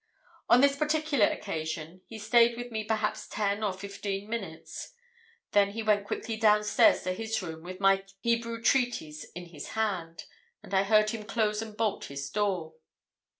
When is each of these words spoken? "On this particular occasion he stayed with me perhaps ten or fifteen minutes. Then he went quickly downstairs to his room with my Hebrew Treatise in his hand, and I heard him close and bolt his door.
"On 0.49 0.61
this 0.61 0.75
particular 0.75 1.27
occasion 1.27 2.01
he 2.07 2.17
stayed 2.17 2.57
with 2.57 2.71
me 2.71 2.83
perhaps 2.83 3.27
ten 3.27 3.63
or 3.63 3.71
fifteen 3.71 4.27
minutes. 4.27 4.93
Then 5.51 5.73
he 5.73 5.83
went 5.83 6.07
quickly 6.07 6.37
downstairs 6.37 7.03
to 7.03 7.13
his 7.13 7.39
room 7.43 7.61
with 7.61 7.79
my 7.79 8.03
Hebrew 8.19 8.63
Treatise 8.63 9.25
in 9.35 9.49
his 9.49 9.73
hand, 9.77 10.25
and 10.63 10.73
I 10.73 10.85
heard 10.85 11.11
him 11.11 11.21
close 11.23 11.61
and 11.61 11.77
bolt 11.77 12.05
his 12.05 12.27
door. 12.31 12.73